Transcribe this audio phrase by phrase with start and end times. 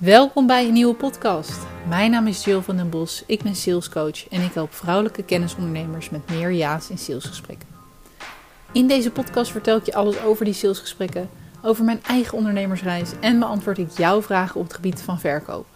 [0.00, 1.58] Welkom bij een nieuwe podcast.
[1.88, 6.10] Mijn naam is Jill van den Bos, ik ben salescoach en ik help vrouwelijke kennisondernemers
[6.10, 7.68] met meer ja's in salesgesprekken.
[8.72, 11.30] In deze podcast vertel ik je alles over die salesgesprekken,
[11.62, 15.66] over mijn eigen ondernemersreis en beantwoord ik jouw vragen op het gebied van verkoop.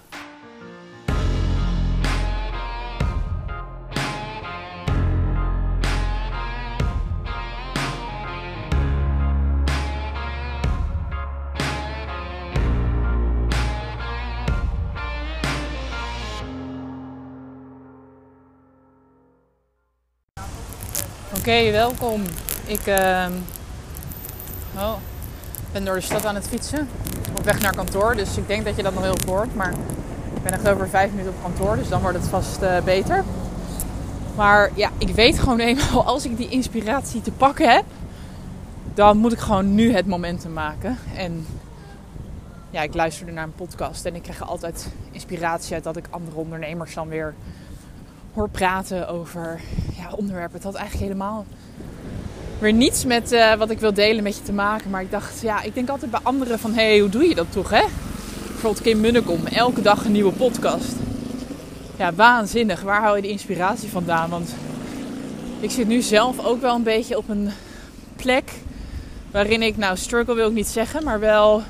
[21.42, 22.22] Oké, welkom.
[22.66, 23.26] Ik uh,
[24.76, 24.94] oh,
[25.72, 26.88] ben door de stad aan het fietsen.
[27.38, 29.54] Op weg naar kantoor, dus ik denk dat je dat nog heel hoort.
[29.54, 29.72] Maar
[30.34, 33.24] ik ben echt over vijf minuten op kantoor, dus dan wordt het vast uh, beter.
[34.36, 37.84] Maar ja, ik weet gewoon eenmaal, als ik die inspiratie te pakken heb,
[38.94, 40.98] dan moet ik gewoon nu het momentum maken.
[41.16, 41.46] En
[42.70, 46.36] ja, ik luisterde naar een podcast en ik krijg altijd inspiratie uit dat ik andere
[46.36, 47.34] ondernemers dan weer
[48.34, 49.60] hoor praten over
[49.96, 50.54] ja, onderwerpen.
[50.54, 51.46] Het had eigenlijk helemaal
[52.58, 54.90] weer niets met uh, wat ik wil delen met je te maken.
[54.90, 56.74] Maar ik dacht, ja, ik denk altijd bij anderen van...
[56.74, 57.84] hé, hey, hoe doe je dat toch, hè?
[58.46, 60.94] Bijvoorbeeld Kim Munnekom, elke dag een nieuwe podcast.
[61.96, 62.80] Ja, waanzinnig.
[62.80, 64.30] Waar hou je de inspiratie vandaan?
[64.30, 64.54] Want
[65.60, 67.50] ik zit nu zelf ook wel een beetje op een
[68.16, 68.52] plek...
[69.30, 71.04] waarin ik, nou, struggle wil ik niet zeggen...
[71.04, 71.62] maar wel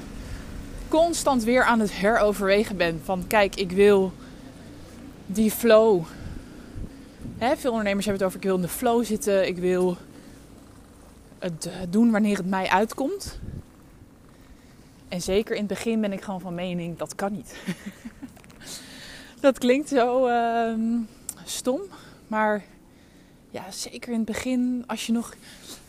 [0.88, 3.00] constant weer aan het heroverwegen ben.
[3.05, 4.12] Van, kijk, ik wil
[5.27, 6.02] die flow
[7.42, 9.46] Veel ondernemers hebben het over ik wil in de flow zitten.
[9.46, 9.96] Ik wil
[11.38, 13.38] het doen wanneer het mij uitkomt.
[15.08, 17.56] En zeker in het begin ben ik gewoon van mening dat kan niet.
[19.40, 20.74] dat klinkt zo uh,
[21.44, 21.80] stom.
[22.26, 22.64] Maar
[23.50, 25.34] ja, zeker in het begin als je nog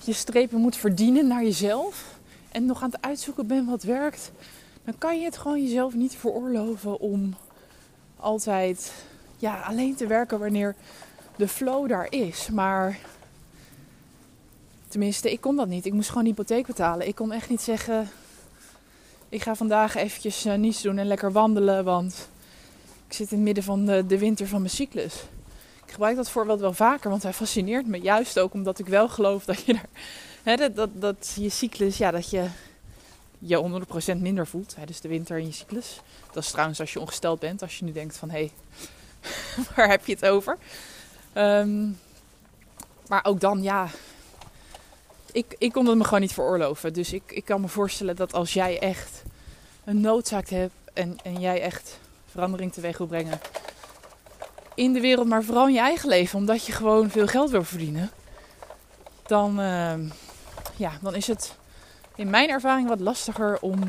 [0.04, 2.20] je strepen moet verdienen naar jezelf.
[2.52, 4.32] En nog aan het uitzoeken bent wat werkt.
[4.86, 7.36] Dan kan je het gewoon jezelf niet veroorloven om
[8.18, 8.94] altijd
[9.38, 10.76] ja, alleen te werken wanneer
[11.36, 12.50] de flow daar is.
[12.50, 13.00] Maar
[14.88, 15.86] tenminste, ik kon dat niet.
[15.86, 17.08] Ik moest gewoon hypotheek betalen.
[17.08, 18.10] Ik kon echt niet zeggen,
[19.30, 22.30] ik ga vandaag eventjes uh, niets doen en lekker wandelen, want
[23.08, 25.14] ik zit in het midden van de, de winter van mijn cyclus.
[25.86, 27.98] Ik gebruik dat voorbeeld wel vaker, want hij fascineert me.
[27.98, 29.80] Juist ook omdat ik wel geloof dat je
[30.74, 32.48] dat, dat je cyclus, ja, dat je
[33.40, 33.84] je
[34.16, 34.76] 100% minder voelt.
[34.76, 36.02] Hè, dus de winter in je cyclus.
[36.34, 37.62] Dat is trouwens als je ongesteld bent.
[37.62, 38.52] Als je nu denkt van, hé, hey,
[39.76, 40.58] waar heb je het over?
[41.38, 42.00] Um,
[43.08, 43.88] maar ook dan, ja.
[45.32, 46.94] Ik, ik kon het me gewoon niet veroorloven.
[46.94, 49.24] Dus ik, ik kan me voorstellen dat als jij echt
[49.84, 52.00] een noodzaak hebt en, en jij echt
[52.32, 53.40] verandering teweeg wil brengen
[54.76, 57.64] in de wereld, maar vooral in je eigen leven, omdat je gewoon veel geld wil
[57.64, 58.12] verdienen,
[59.26, 59.94] dan, uh,
[60.76, 61.56] ja, dan is het
[62.16, 63.80] in mijn ervaring wat lastiger om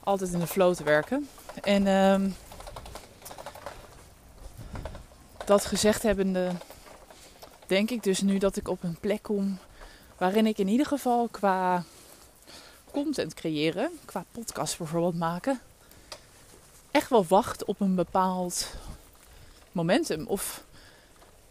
[0.00, 1.28] altijd in de flow te werken.
[1.62, 2.30] En uh,
[5.44, 6.50] dat gezegd hebbende,
[7.66, 9.58] denk ik dus nu dat ik op een plek kom
[10.16, 11.84] waarin ik in ieder geval qua
[12.90, 15.60] content creëren, qua podcast bijvoorbeeld maken,
[16.90, 18.74] echt wel wacht op een bepaald
[19.72, 20.26] momentum.
[20.26, 20.64] Of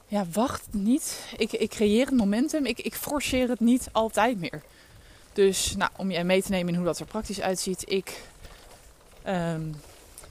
[0.08, 1.20] ja, wacht niet.
[1.38, 2.66] Ik, ik creëer een momentum.
[2.66, 4.62] Ik, ik forceer het niet altijd meer.
[5.34, 7.84] Dus nou, om je mee te nemen in hoe dat er praktisch uitziet.
[7.92, 8.22] Ik
[9.28, 9.76] um,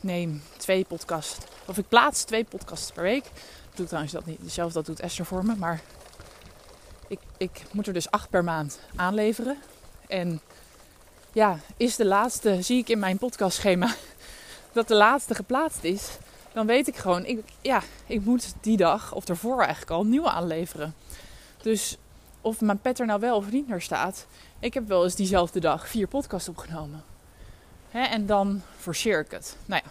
[0.03, 1.39] neem twee podcasts.
[1.67, 3.25] Of ik plaats twee podcasts per week.
[3.71, 5.57] Ik doe trouwens dat niet zelf, dat doet Esther voor me.
[5.57, 5.81] Maar
[7.09, 9.59] ik, ik moet er dus acht per maand aanleveren.
[10.09, 10.41] En
[11.33, 13.95] ja, is de laatste, zie ik in mijn podcastschema,
[14.73, 16.09] dat de laatste geplaatst is.
[16.53, 20.31] Dan weet ik gewoon, ik, ja, ik moet die dag of ervoor eigenlijk al nieuwe
[20.31, 20.95] aanleveren.
[21.63, 21.97] Dus
[22.41, 24.27] of mijn pet er nou wel of niet naar staat.
[24.59, 27.12] Ik heb wel eens diezelfde dag vier podcasts opgenomen.
[27.93, 29.57] Hè, en dan forceer ik het.
[29.67, 29.91] Nou ja,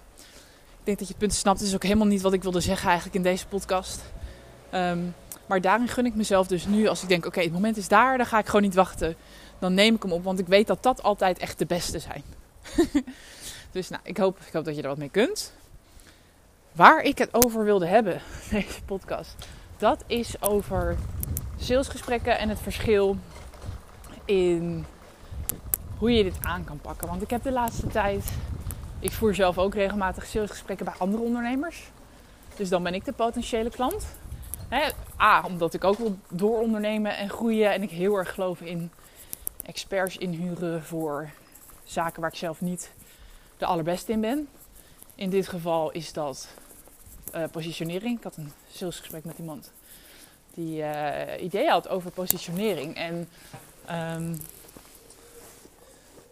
[0.69, 1.59] ik denk dat je het punt snapt.
[1.59, 4.01] Het is ook helemaal niet wat ik wilde zeggen eigenlijk in deze podcast.
[4.73, 5.13] Um,
[5.45, 8.17] maar daarin gun ik mezelf dus nu, als ik denk, oké, het moment is daar,
[8.17, 9.15] dan ga ik gewoon niet wachten.
[9.59, 12.23] Dan neem ik hem op, want ik weet dat dat altijd echt de beste zijn.
[13.71, 15.53] dus nou, ik hoop, ik hoop dat je er wat mee kunt.
[16.71, 19.35] Waar ik het over wilde hebben, deze podcast,
[19.77, 20.97] dat is over
[21.59, 23.17] salesgesprekken en het verschil
[24.25, 24.85] in
[26.01, 27.07] hoe je dit aan kan pakken.
[27.07, 28.31] Want ik heb de laatste tijd
[28.99, 31.91] ik voer zelf ook regelmatig salesgesprekken bij andere ondernemers.
[32.55, 34.05] Dus dan ben ik de potentiële klant.
[35.19, 37.73] A, omdat ik ook wil doorondernemen en groeien.
[37.73, 38.91] En ik heel erg geloof in
[39.65, 41.29] experts inhuren voor
[41.83, 42.91] zaken waar ik zelf niet
[43.57, 44.47] de allerbeste in ben.
[45.15, 46.47] In dit geval is dat
[47.35, 48.17] uh, positionering.
[48.17, 49.71] Ik had een salesgesprek met iemand
[50.53, 52.95] die uh, ideeën had over positionering.
[52.95, 53.29] En
[54.15, 54.37] um,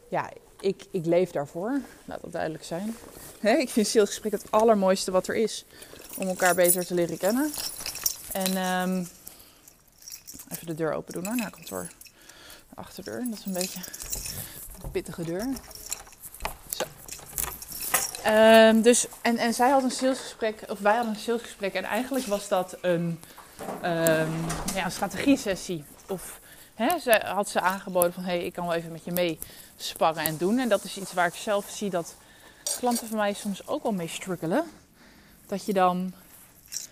[0.10, 0.30] ja,
[0.60, 1.82] ik, ik leef daarvoor.
[2.06, 2.96] Laat dat duidelijk zijn.
[3.42, 5.66] ik vind salesgesprek het allermooiste wat er is.
[6.18, 7.52] Om elkaar beter te leren kennen.
[8.32, 9.08] En um,
[10.50, 11.88] even de deur open doen hoor, naar kantoor.
[12.70, 13.80] De achterdeur, dat is een beetje
[14.84, 15.48] een pittige deur.
[16.70, 16.84] Zo.
[18.28, 21.74] Um, dus, en, en zij had een salesgesprek, of wij hadden een salesgesprek.
[21.74, 23.20] En eigenlijk was dat een,
[23.84, 25.84] um, ja, een strategie-sessie.
[26.08, 26.40] Of
[26.88, 29.40] ze had ze aangeboden van, hé, hey, ik kan wel even met je mee
[29.78, 30.60] sparren en doen.
[30.60, 32.16] En dat is iets waar ik zelf zie dat
[32.80, 34.64] klanten van mij soms ook wel mee struggelen.
[35.48, 36.14] Dat je dan,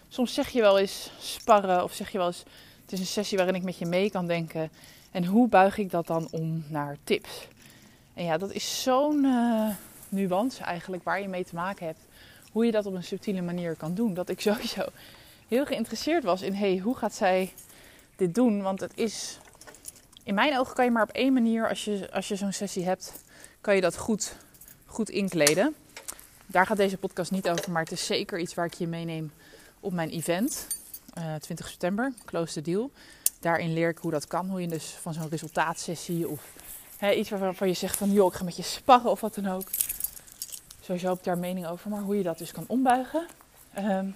[0.09, 2.43] soms zeg je wel eens sparren of zeg je wel eens,
[2.81, 4.69] het is een sessie waarin ik met je mee kan denken.
[5.11, 7.47] En hoe buig ik dat dan om naar tips?
[8.13, 9.69] En ja, dat is zo'n uh,
[10.09, 11.99] nuance eigenlijk waar je mee te maken hebt.
[12.51, 14.13] Hoe je dat op een subtiele manier kan doen.
[14.13, 14.83] Dat ik sowieso
[15.47, 17.53] heel geïnteresseerd was in, hey, hoe gaat zij
[18.15, 18.61] dit doen?
[18.61, 19.39] Want het is,
[20.27, 22.85] in mijn ogen kan je maar op één manier, als je, als je zo'n sessie
[22.85, 23.13] hebt,
[23.61, 24.35] kan je dat goed,
[24.85, 25.75] goed inkleden.
[26.45, 29.31] Daar gaat deze podcast niet over, maar het is zeker iets waar ik je meeneem
[29.79, 30.67] op mijn event.
[31.17, 32.91] Uh, eh, 20 september, Close the Deal.
[33.39, 34.49] Daarin leer ik hoe dat kan.
[34.49, 36.41] Hoe je dus van zo'n resultaatsessie of
[36.97, 38.11] hè, iets waarvan je zegt van...
[38.11, 39.69] joh, ik ga met je sparren of wat dan ook.
[40.81, 41.89] Sowieso heb ik daar mening over.
[41.89, 43.25] Maar hoe je dat dus kan ombuigen.
[43.77, 44.15] Um,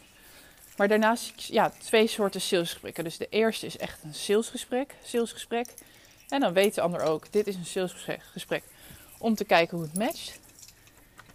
[0.78, 3.04] maar daarnaast, ja, twee soorten salesgesprekken.
[3.04, 4.96] Dus de eerste is echt een salesgesprek.
[5.04, 5.68] salesgesprek.
[6.32, 8.64] En dan weet de ander ook, dit is een salesgesprek.
[9.18, 10.40] Om te kijken hoe het matcht.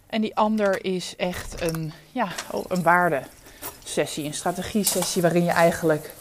[0.07, 6.13] En die ander is echt een, ja, oh, een waardesessie, een strategie-sessie waarin je eigenlijk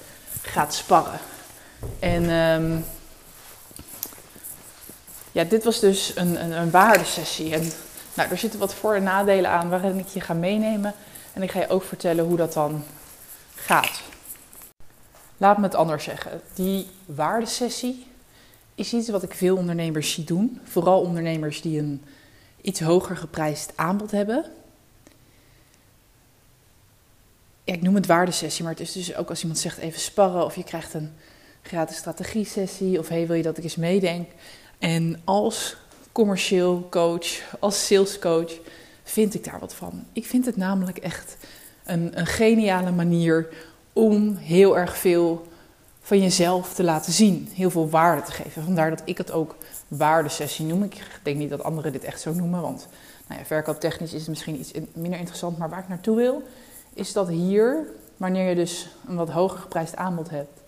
[0.43, 1.19] gaat sparren.
[1.99, 2.84] En um,
[5.32, 7.55] ja, dit was dus een, een, een waardesessie.
[7.55, 7.70] En
[8.14, 10.94] nou, er zitten wat voor- en nadelen aan waarin ik je ga meenemen.
[11.32, 12.84] En ik ga je ook vertellen hoe dat dan
[13.55, 14.00] gaat.
[15.37, 16.40] Laat me het anders zeggen.
[16.55, 18.06] Die waardesessie
[18.76, 20.61] is iets wat ik veel ondernemers zie doen.
[20.64, 22.02] Vooral ondernemers die een
[22.61, 24.44] iets hoger geprijsd aanbod hebben.
[27.64, 30.44] Ja, ik noem het waardesessie, maar het is dus ook als iemand zegt even sparren
[30.44, 31.12] of je krijgt een
[31.62, 34.28] gratis strategie-sessie of hey, wil je dat ik eens meedenk?
[34.78, 35.76] En als
[36.12, 38.52] commercieel coach, als sales coach,
[39.02, 40.05] vind ik daar wat van.
[40.12, 41.37] Ik vind het namelijk echt
[41.84, 43.49] een, een geniale manier
[43.93, 45.46] om heel erg veel
[46.06, 47.48] van jezelf te laten zien.
[47.52, 48.62] Heel veel waarde te geven.
[48.62, 49.54] Vandaar dat ik het ook
[49.88, 50.82] waardesessie noem.
[50.82, 52.88] Ik denk niet dat anderen dit echt zo noemen, want
[53.26, 55.58] nou ja, verkooptechnisch is het misschien iets minder interessant.
[55.58, 56.42] Maar waar ik naartoe wil,
[56.94, 57.86] is dat hier,
[58.16, 60.60] wanneer je dus een wat hoger geprijsd aanbod hebt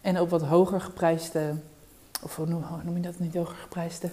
[0.00, 1.54] en ook wat hoger geprijsde,
[2.22, 4.10] of hoe noem, je dat niet hoger geprijsde,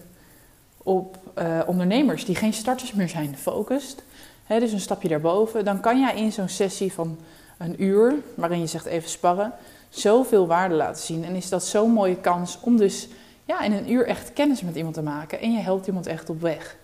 [0.78, 4.04] op uh, ondernemers die geen starters meer zijn, focust.
[4.46, 5.66] Hè, dus een stapje daarboven.
[5.66, 7.18] Dan kan jij in zo'n sessie van
[7.58, 9.54] een uur, waarin je zegt even sparren,
[10.00, 11.26] zoveel waarde laten zien.
[11.26, 13.08] En is dat zo'n mooie kans om dus
[13.46, 15.40] ja, in een uur echt kennis met iemand te maken.
[15.40, 16.76] En je helpt iemand echt op weg.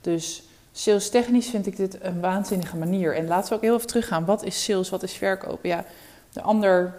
[0.00, 0.42] Dus
[0.72, 3.16] sales technisch vind ik dit een waanzinnige manier.
[3.16, 4.24] En laten we ook heel even teruggaan.
[4.24, 5.68] Wat is sales, wat is verkopen?
[5.68, 5.84] Ja,
[6.32, 6.94] de ander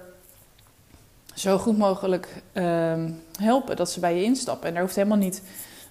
[1.33, 4.67] zo goed mogelijk ehm, helpen dat ze bij je instappen.
[4.67, 5.41] En daar hoeft helemaal niet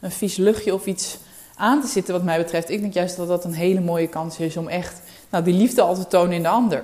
[0.01, 1.19] een vies luchtje of iets
[1.57, 2.71] aan te zitten wat mij betreft.
[2.71, 5.83] Ik denk juist dat dat een hele mooie kans is om echt nou, die liefde
[5.83, 6.83] al te tonen in de ander.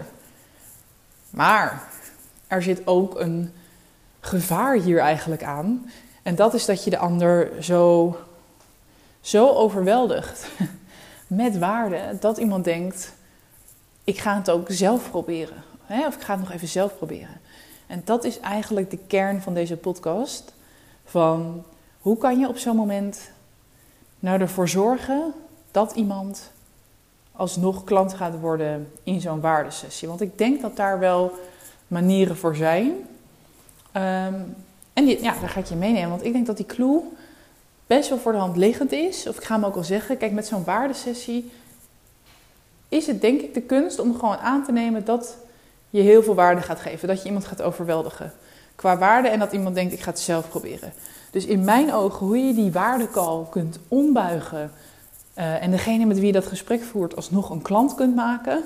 [1.30, 1.88] Maar
[2.48, 3.52] er zit ook een
[4.20, 5.90] gevaar hier eigenlijk aan.
[6.22, 8.16] En dat is dat je de ander zo,
[9.20, 10.48] zo overweldigt
[11.26, 13.12] met waarde dat iemand denkt:
[14.04, 15.62] ik ga het ook zelf proberen.
[16.06, 17.40] Of ik ga het nog even zelf proberen.
[17.86, 20.52] En dat is eigenlijk de kern van deze podcast.
[21.04, 21.64] Van
[21.98, 23.30] hoe kan je op zo'n moment
[24.18, 25.34] nou ervoor zorgen
[25.70, 26.50] dat iemand
[27.32, 30.08] alsnog klant gaat worden in zo'n waardesessie.
[30.08, 31.32] Want ik denk dat daar wel
[31.88, 32.86] manieren voor zijn.
[32.86, 34.56] Um,
[34.92, 36.08] en ja, daar ga ik je meenemen.
[36.08, 37.02] Want ik denk dat die clue
[37.86, 39.26] best wel voor de hand liggend is.
[39.26, 40.18] Of ik ga hem ook al zeggen.
[40.18, 41.50] Kijk, met zo'n waardesessie
[42.88, 45.36] is het denk ik de kunst om gewoon aan te nemen dat
[45.90, 47.08] je heel veel waarde gaat geven.
[47.08, 48.32] Dat je iemand gaat overweldigen
[48.78, 50.92] qua waarde en dat iemand denkt ik ga het zelf proberen.
[51.30, 54.70] Dus in mijn ogen hoe je die waardekal kunt ombuigen
[55.38, 58.62] uh, en degene met wie je dat gesprek voert alsnog een klant kunt maken,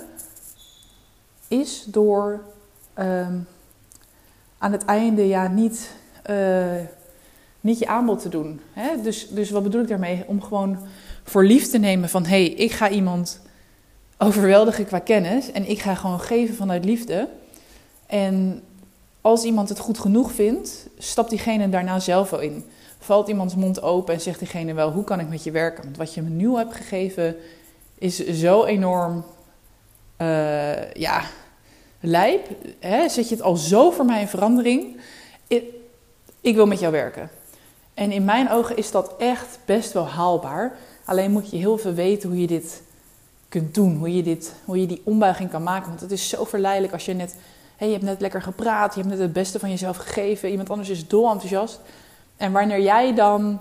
[1.48, 2.40] is door
[2.98, 3.26] uh,
[4.58, 5.90] aan het einde ja niet,
[6.30, 6.74] uh,
[7.60, 8.60] niet je aanbod te doen.
[8.72, 9.02] Hè?
[9.02, 10.24] Dus, dus wat bedoel ik daarmee?
[10.26, 10.78] Om gewoon
[11.24, 13.40] voor lief te nemen van hé, hey, ik ga iemand
[14.18, 17.28] overweldigen qua kennis en ik ga gewoon geven vanuit liefde.
[18.06, 18.62] En
[19.20, 22.64] als iemand het goed genoeg vindt, stapt diegene daarna zelf wel in.
[22.98, 25.84] Valt iemands mond open en zegt diegene wel: Hoe kan ik met je werken?
[25.84, 27.36] Want wat je me nu hebt gegeven
[27.98, 29.24] is zo enorm.
[30.18, 31.22] Uh, ja,
[32.02, 32.48] lijp.
[32.78, 33.08] Hè?
[33.08, 34.96] Zet je het al zo voor mij in verandering?
[36.40, 37.30] Ik, wil met jou werken.
[37.94, 40.76] En in mijn ogen is dat echt best wel haalbaar.
[41.04, 42.82] Alleen moet je heel veel weten hoe je dit
[43.48, 43.96] kunt doen.
[43.96, 45.88] Hoe je, dit, hoe je die ombuiging kan maken.
[45.88, 47.36] Want het is zo verleidelijk als je net...
[47.76, 48.94] Hey, je hebt net lekker gepraat.
[48.94, 50.50] Je hebt net het beste van jezelf gegeven.
[50.50, 51.80] Iemand anders is dol enthousiast.
[52.36, 53.60] En wanneer jij dan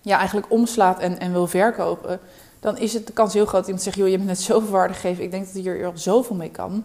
[0.00, 2.20] ja, eigenlijk omslaat en, en wil verkopen...
[2.64, 3.96] dan is het de kans heel groot dat iemand zegt...
[3.96, 5.24] joh, je hebt net zoveel waarde gegeven.
[5.24, 6.84] Ik denk dat je hier al zoveel mee kan.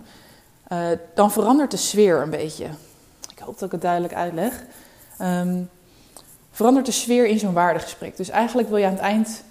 [0.72, 2.66] Uh, dan verandert de sfeer een beetje.
[3.32, 4.64] Ik hoop dat ik het duidelijk uitleg.
[5.22, 5.70] Um,
[6.52, 8.18] verandert de sfeer in zo'n waardegesprek.
[8.18, 9.44] Dus eigenlijk wil je aan het eind,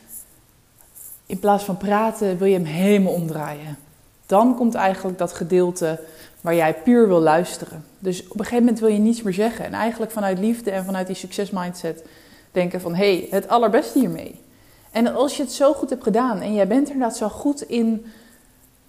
[1.26, 3.78] in plaats van praten, wil je hem helemaal omdraaien.
[4.26, 6.00] Dan komt eigenlijk dat gedeelte
[6.40, 7.84] waar jij puur wil luisteren.
[7.98, 9.64] Dus op een gegeven moment wil je niets meer zeggen.
[9.64, 12.04] En eigenlijk vanuit liefde en vanuit die succesmindset
[12.52, 12.94] denken van...
[12.94, 14.46] hé, hey, het allerbeste hiermee.
[14.90, 18.06] En als je het zo goed hebt gedaan en jij bent inderdaad zo goed in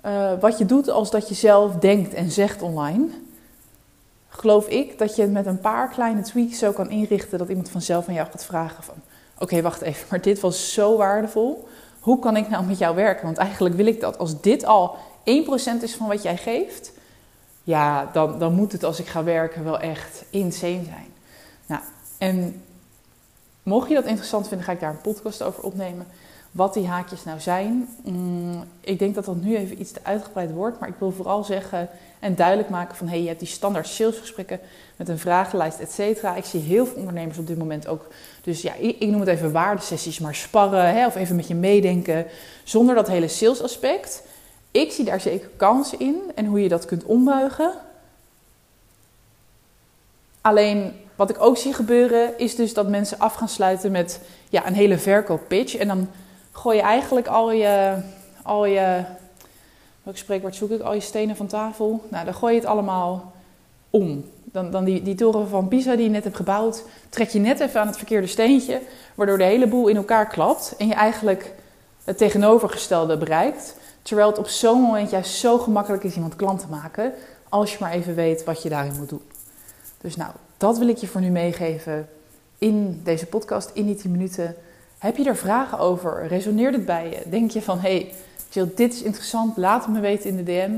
[0.06, 3.08] uh, wat je doet als dat je zelf denkt en zegt online
[4.39, 7.70] geloof ik dat je het met een paar kleine tweaks zo kan inrichten dat iemand
[7.70, 8.96] vanzelf aan jou gaat vragen van...
[9.38, 11.68] Oké, wacht even, maar dit was zo waardevol.
[12.00, 13.25] Hoe kan ik nou met jou werken?
[13.25, 14.18] Want eigenlijk wil ik dat.
[14.18, 16.91] Als dit al 1% is van wat jij geeft,
[17.63, 21.13] ja, dan, dan moet het als ik ga werken wel echt insane zijn.
[21.65, 21.82] Nou,
[22.18, 22.63] en
[23.63, 26.08] mocht je dat interessant vinden, ga ik daar een podcast over opnemen.
[26.51, 27.89] Wat die haakjes nou zijn.
[28.04, 31.44] Mm, ik denk dat dat nu even iets te uitgebreid wordt, maar ik wil vooral
[31.44, 31.89] zeggen
[32.20, 34.60] en duidelijk maken van hey, je hebt die standaard salesgesprekken
[34.96, 36.36] met een vragenlijst, et cetera.
[36.36, 38.08] Ik zie heel veel ondernemers op dit moment ook.
[38.42, 42.25] Dus ja, ik, noem het even waardesessies, maar sparren hè, of even met je meedenken.
[42.63, 44.24] Zonder dat hele salesaspect.
[44.72, 47.74] Ik zie daar zeker kansen in en hoe je dat kunt ombuigen.
[50.42, 54.67] Alleen wat ik ook zie gebeuren is dus dat mensen af gaan sluiten met ja,
[54.67, 55.75] een hele verkooppitch.
[55.75, 56.09] En dan
[56.51, 57.95] gooi je eigenlijk al je,
[58.43, 59.03] al je
[60.03, 62.03] welk spreekwoord zoek ik, al je stenen van tafel.
[62.09, 63.33] Nou, dan gooi je het allemaal
[63.89, 64.25] om.
[64.43, 67.59] Dan, dan die, die toren van Pisa die je net hebt gebouwd, trek je net
[67.59, 68.81] even aan het verkeerde steentje,
[69.15, 71.53] waardoor de hele boel in elkaar klapt en je eigenlijk
[72.03, 73.75] het tegenovergestelde bereikt.
[74.01, 77.13] Terwijl het op zo'n moment juist zo gemakkelijk is iemand klant te maken,
[77.49, 79.23] als je maar even weet wat je daarin moet doen.
[80.01, 82.10] Dus nou, dat wil ik je voor nu meegeven
[82.58, 84.56] in deze podcast, in die 10 minuten.
[84.98, 86.28] Heb je er vragen over?
[86.28, 87.30] Resoneert het bij je?
[87.30, 88.12] Denk je van, hé,
[88.51, 90.72] hey, dit is interessant, laat het me weten in de DM.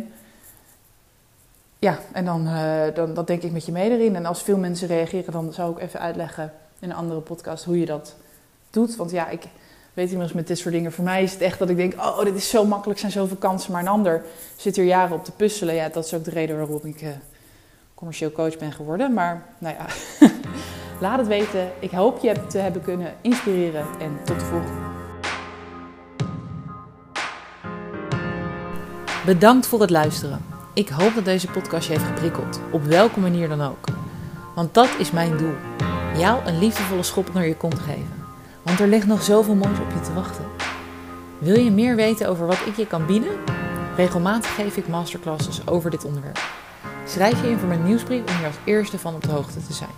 [1.80, 4.16] Ja, en dan, uh, dan dat denk ik met je mee erin.
[4.16, 7.80] En als veel mensen reageren, dan zou ik even uitleggen in een andere podcast hoe
[7.80, 8.16] je dat
[8.70, 8.96] doet.
[8.96, 9.44] Want ja, ik
[9.94, 10.92] weet inmiddels met dit soort dingen.
[10.92, 13.38] Voor mij is het echt dat ik denk, oh, dit is zo makkelijk, zijn zoveel
[13.38, 13.72] kansen.
[13.72, 14.24] Maar een ander
[14.56, 15.76] zit hier jaren op te puzzelen.
[15.76, 17.10] Ja, dat is ook de reden waarom ik uh,
[18.02, 19.14] commercieel coach ben geworden.
[19.14, 19.86] Maar nou ja,
[21.06, 21.72] laat het weten.
[21.80, 23.86] Ik hoop je te hebben kunnen inspireren.
[24.00, 24.82] En tot de volgende.
[29.26, 30.46] Bedankt voor het luisteren.
[30.74, 33.86] Ik hoop dat deze podcast je heeft geprikkeld, op welke manier dan ook.
[34.56, 35.56] Want dat is mijn doel:
[36.18, 38.24] jou een liefdevolle schop naar je kont geven.
[38.62, 40.46] Want er ligt nog zoveel moois op je te wachten.
[41.38, 43.32] Wil je meer weten over wat ik je kan bieden?
[43.96, 46.61] Regelmatig geef ik masterclasses over dit onderwerp.
[47.12, 49.74] Schrijf je in voor mijn nieuwsbrief om hier als eerste van op de hoogte te
[49.74, 49.90] zijn.